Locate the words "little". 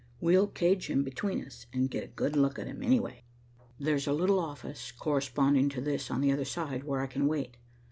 4.13-4.39